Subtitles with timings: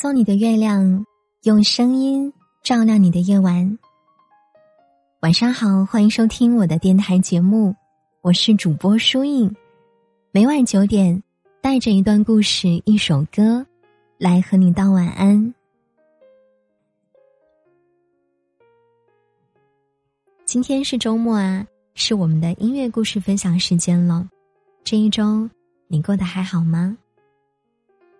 [0.00, 1.04] 送你的月亮，
[1.42, 2.32] 用声音
[2.62, 3.76] 照亮你的夜晚。
[5.22, 7.74] 晚上好，欢迎收听我的电台节目，
[8.20, 9.52] 我是主播舒印。
[10.30, 11.20] 每晚九点，
[11.60, 13.66] 带着一段故事、一首歌，
[14.18, 15.52] 来和你道晚安。
[20.44, 24.28] 今天是周末啊，是我们的音乐故事分享时间了。
[24.84, 25.50] 这一周
[25.88, 26.96] 你过得还好吗？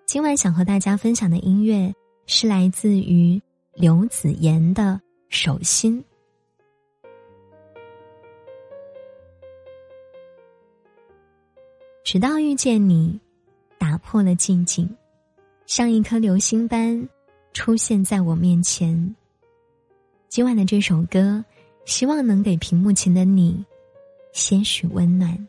[0.09, 1.95] 今晚想和大家分享的音乐
[2.25, 3.39] 是来自于
[3.75, 4.83] 刘子妍的
[5.29, 6.03] 《手心》。
[12.03, 13.21] 直到遇见你，
[13.77, 14.89] 打破了寂静，
[15.67, 17.07] 像一颗流星般
[17.53, 19.15] 出现在我面前。
[20.31, 21.45] 今晚的这首歌，
[21.85, 23.63] 希望能给屏幕前的你
[24.33, 25.47] 些许温暖。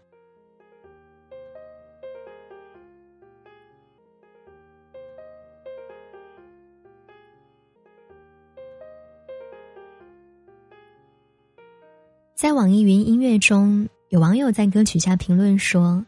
[12.40, 16.06] 在网易云音乐中，有网友在歌曲下评论说：“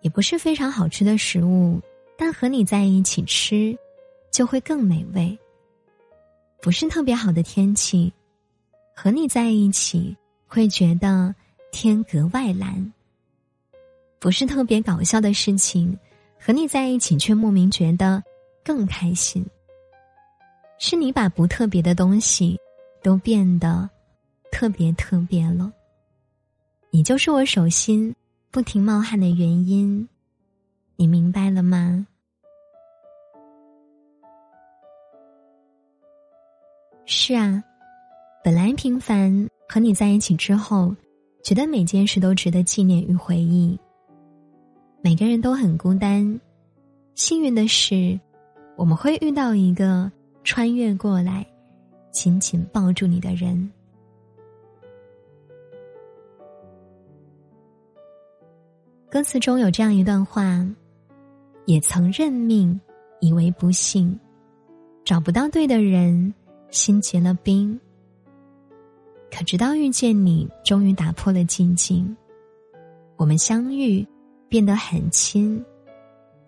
[0.00, 1.80] 也不是非常好吃的食物，
[2.16, 3.76] 但和你在一起吃，
[4.30, 5.36] 就会更美味。
[6.60, 8.12] 不是特别好的天气，
[8.94, 11.34] 和你在一起会觉得
[11.72, 12.92] 天格外蓝。
[14.20, 15.98] 不是特别搞笑的事情，
[16.38, 18.22] 和你在一起却莫名觉得
[18.64, 19.44] 更开心。
[20.78, 22.56] 是你把不特别的东西
[23.02, 23.90] 都变得。”
[24.52, 25.72] 特别特别了，
[26.90, 28.14] 你就是我手心
[28.50, 30.06] 不停冒汗的原因，
[30.94, 32.06] 你明白了吗？
[37.06, 37.64] 是啊，
[38.44, 40.94] 本来平凡，和你在一起之后，
[41.42, 43.76] 觉得每件事都值得纪念与回忆。
[45.00, 46.40] 每个人都很孤单，
[47.16, 48.20] 幸运的是，
[48.76, 50.12] 我们会遇到一个
[50.44, 51.44] 穿越过来，
[52.12, 53.68] 紧紧抱住你的人。
[59.12, 60.66] 歌词中有这样一段话
[61.68, 62.80] ：“也曾认命，
[63.20, 64.18] 以为不幸，
[65.04, 66.32] 找不到对的人，
[66.70, 67.78] 心结了冰。
[69.30, 72.16] 可直到遇见你，终于打破了寂静。
[73.18, 74.02] 我们相遇，
[74.48, 75.62] 变得很亲，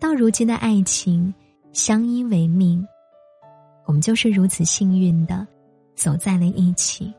[0.00, 1.34] 到如今的爱情，
[1.74, 2.82] 相依为命。
[3.84, 5.46] 我们就是如此幸运的，
[5.94, 7.12] 走在了一起。”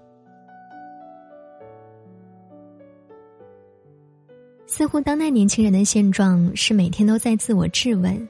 [4.77, 8.27] 似乎当代年轻人的现状是每天都在自我质问：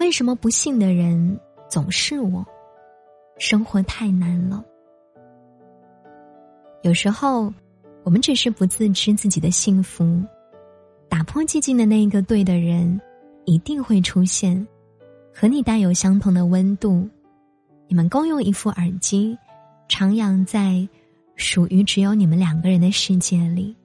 [0.00, 1.38] 为什么不幸的人
[1.68, 2.42] 总是我？
[3.36, 4.64] 生活太难了。
[6.80, 7.52] 有时候，
[8.04, 10.18] 我们只是不自知自己的幸福。
[11.10, 12.98] 打破寂静的那一个对的人，
[13.44, 14.66] 一定会出现，
[15.30, 17.06] 和你带有相同的温度。
[17.86, 19.36] 你们共用一副耳机，
[19.90, 20.88] 徜徉在
[21.34, 23.76] 属于只有你们两个人的世界里。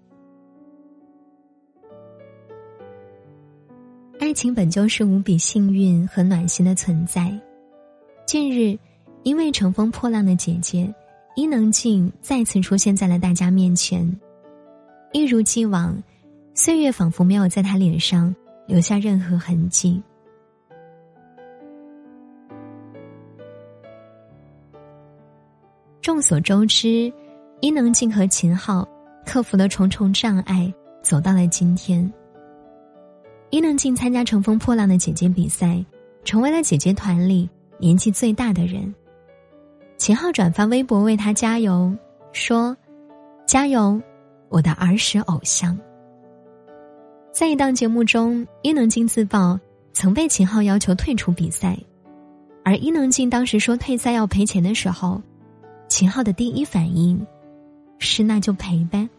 [4.32, 7.38] 爱情本就是无比幸运和暖心的存在。
[8.26, 8.80] 近日，
[9.24, 10.90] 因为乘风破浪的姐姐
[11.36, 14.10] 伊能静再次出现在了大家面前，
[15.12, 16.02] 一如既往，
[16.54, 18.34] 岁月仿佛没有在她脸上
[18.68, 20.02] 留下任何痕迹。
[26.02, 27.12] 众所周知，
[27.60, 28.88] 伊能静和秦昊
[29.26, 32.10] 克服了重重障碍，走到了今天。
[33.52, 35.84] 伊能静参加《乘风破浪的姐姐》比赛，
[36.24, 38.96] 成为了姐姐团里年纪最大的人。
[39.98, 41.94] 秦昊转发微博为她加油，
[42.32, 42.76] 说
[43.46, 44.02] ：“加油，
[44.48, 45.78] 我的儿时偶像。”
[47.34, 49.60] 在一档节目中，伊能静自曝
[49.92, 51.78] 曾被秦昊要求退出比赛，
[52.64, 55.22] 而伊能静当时说退赛要赔钱的时候，
[55.90, 57.20] 秦昊的第一反应
[58.00, 59.10] 是：“那就赔呗。”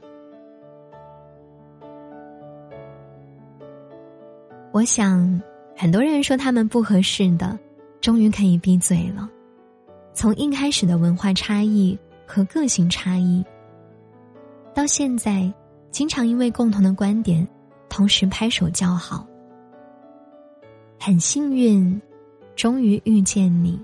[4.72, 5.40] 我想，
[5.76, 7.58] 很多人说他们不合适的，
[8.00, 9.28] 终于可以闭嘴了。
[10.14, 13.44] 从一开始的文化差异和个性差异，
[14.74, 15.52] 到现在
[15.90, 17.46] 经常因为共同的观点，
[17.90, 19.26] 同时拍手叫好。
[20.98, 22.00] 很幸运，
[22.56, 23.78] 终于遇见你。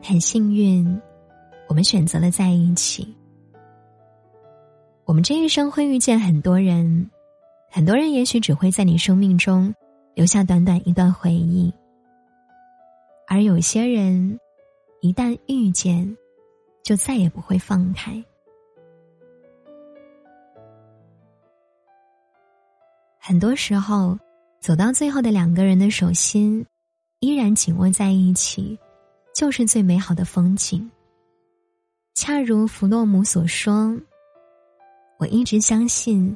[0.00, 1.00] 很幸运，
[1.66, 3.12] 我们选择了在一起。
[5.04, 7.10] 我们这一生会遇见很多人。
[7.70, 9.72] 很多人也许只会在你生命中
[10.14, 11.72] 留下短短一段回忆，
[13.26, 14.40] 而有些人
[15.00, 16.16] 一旦遇见，
[16.82, 18.24] 就再也不会放开。
[23.18, 24.18] 很多时候，
[24.60, 26.64] 走到最后的两个人的手心，
[27.20, 28.78] 依然紧握在一起，
[29.34, 30.90] 就是最美好的风景。
[32.14, 33.94] 恰如弗洛姆所说
[35.20, 36.34] ：“我一直相信，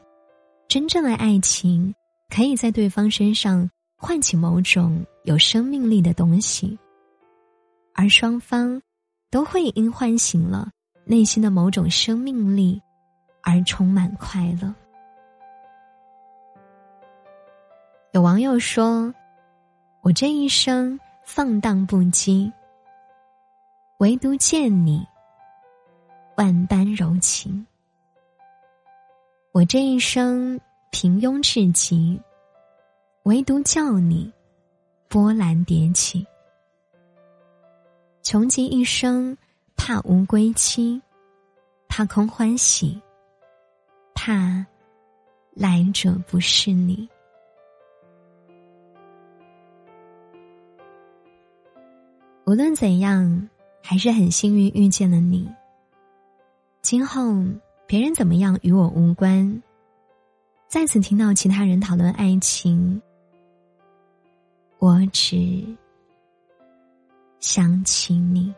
[0.72, 1.94] 真正的爱情
[2.34, 6.78] 可以在对方身上唤起某种有生命力的东西，
[7.92, 8.80] 而双方
[9.30, 10.70] 都会因唤醒了
[11.04, 12.80] 内心的某种生命力
[13.42, 14.74] 而充满快乐。”
[18.14, 19.12] 有网友说。
[20.00, 22.50] 我这一生放荡不羁，
[23.98, 25.06] 唯独见你，
[26.36, 27.64] 万般柔情。
[29.52, 30.58] 我这一生
[30.90, 32.18] 平庸至极，
[33.24, 34.32] 唯独叫你
[35.08, 36.26] 波澜迭起。
[38.22, 39.36] 穷极一生，
[39.76, 41.02] 怕无归期，
[41.86, 42.98] 怕空欢喜，
[44.14, 44.64] 怕
[45.52, 47.06] 来者不是你。
[52.46, 53.50] 无论怎样，
[53.82, 55.46] 还是很幸运遇见了你。
[56.80, 57.34] 今后
[57.92, 59.62] 别人怎么样与我无关。
[60.66, 63.02] 再次听到其他人讨论爱情，
[64.78, 65.62] 我只
[67.38, 68.54] 想起你。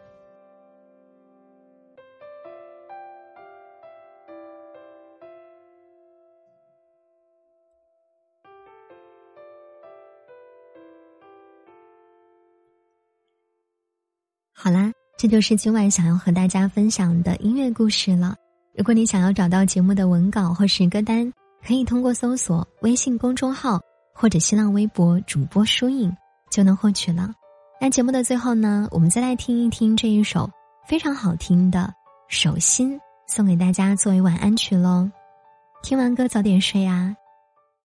[14.53, 18.37] 好啦，这就是今晚想要和大家分享的音乐故事了。
[18.77, 21.33] 如果你想要找到节目的文稿或是歌单，
[21.65, 23.81] 可以通过搜索微信公众号
[24.13, 26.15] 或者新浪微博主播书影
[26.51, 27.33] 就能获取了。
[27.81, 30.51] 那节目的最后呢，我们再来听一听这一首
[30.89, 31.81] 非常好听的
[32.29, 32.97] 《手心》，
[33.29, 35.09] 送给大家作为晚安曲喽。
[35.83, 37.15] 听完歌早点睡啊，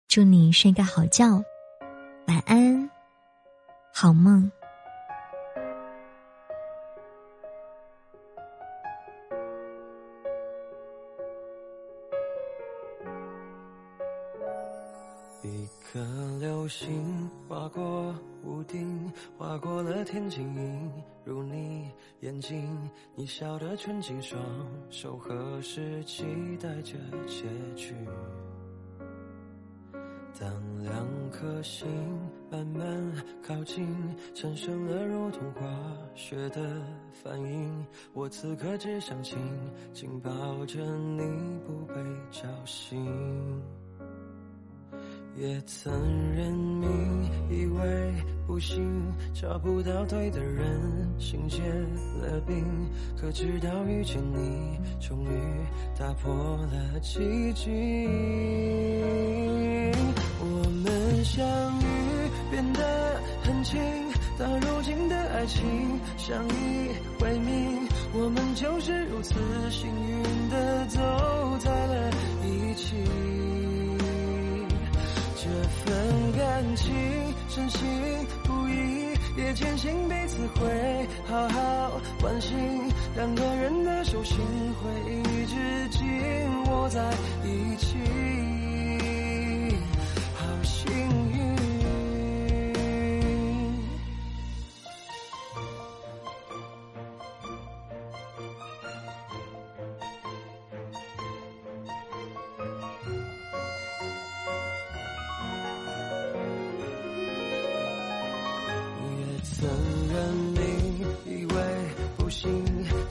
[0.09, 1.43] 祝你睡个好觉，
[2.27, 2.91] 晚安，
[3.95, 4.51] 好梦。
[20.33, 20.93] 过了天际，映
[21.25, 21.91] 入你
[22.21, 22.91] 眼睛。
[23.15, 24.41] 你笑得纯净，双
[24.89, 26.25] 手合十，期
[26.61, 26.95] 待着
[27.27, 27.45] 结
[27.77, 27.95] 局。
[30.41, 30.51] 当
[30.83, 31.87] 两颗心
[32.51, 33.13] 慢慢
[33.47, 33.87] 靠近，
[34.35, 35.63] 产生了如同化
[36.15, 36.83] 学的
[37.23, 37.87] 反应。
[38.15, 39.37] 我此刻只想紧
[39.93, 40.31] 紧抱
[40.67, 41.23] 着你，
[41.67, 41.95] 不被
[42.31, 43.05] 叫醒。
[45.37, 45.93] 也曾
[46.35, 48.15] 认命，以为
[48.47, 50.79] 不行，找不到对的人，
[51.19, 51.63] 心结
[52.21, 52.65] 了冰。
[53.17, 55.29] 可直到遇见你，终于
[55.99, 57.73] 打破了寂静。
[60.45, 60.45] 我
[60.85, 61.43] 们相
[61.81, 61.85] 遇
[62.51, 63.81] 变得很近，
[64.39, 65.63] 到如今的爱情
[66.19, 66.91] 相依
[67.21, 69.35] 为命，我们就是如此
[69.71, 71.01] 幸运的走
[71.59, 72.11] 在了
[72.45, 72.97] 一起。
[75.43, 76.95] 这份感情
[77.49, 77.81] 深信
[78.45, 82.57] 不疑，也坚信彼此会好好关心。
[83.17, 84.37] 两个人的手心
[84.75, 86.07] 会一直紧
[86.71, 87.03] 握在
[87.45, 88.42] 一起。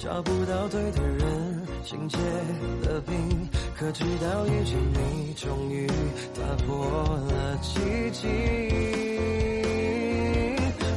[0.02, 3.16] 找不到对的人，心结了冰。
[3.78, 5.86] 可直到遇见你，终于
[6.34, 6.88] 打破
[7.30, 8.28] 了寂静。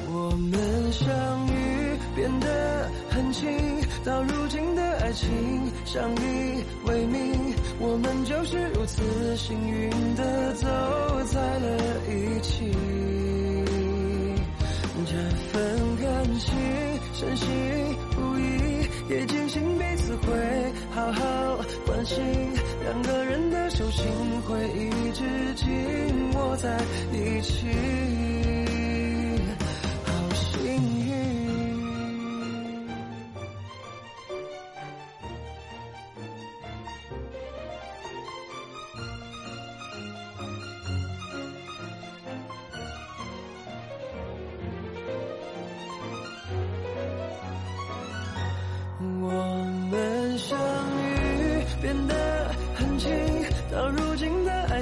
[0.08, 3.46] 我们相遇变得很近，
[4.06, 5.28] 到如今的爱情
[5.84, 10.66] 相依为命，我们就是如此幸运的走
[11.26, 11.76] 在了
[12.08, 12.72] 一起。
[15.06, 15.12] 这
[15.52, 16.54] 份感情
[17.12, 17.46] 深信，
[19.08, 22.24] 也坚信彼此会好好关心。
[22.82, 24.06] 两个人的手心
[24.42, 26.80] 会一直紧握在
[27.12, 28.73] 一起。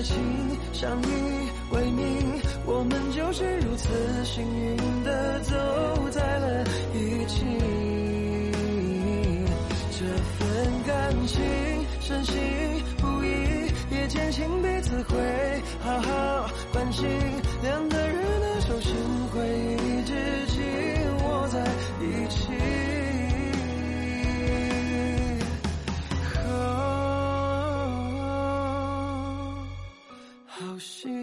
[0.03, 0.15] 情
[0.73, 1.07] 相依
[1.71, 3.23] 为命，我们就。
[3.33, 3.89] 是如此
[4.25, 5.55] 幸运的走
[6.11, 7.47] 在了一起。
[9.91, 10.05] 这
[10.37, 11.41] 份感情
[11.99, 12.35] 深信
[12.99, 15.17] 不疑，也坚信彼此会
[15.81, 17.09] 好好关心，
[17.63, 18.95] 两个人的手心
[19.33, 19.72] 会
[30.83, 31.22] 是。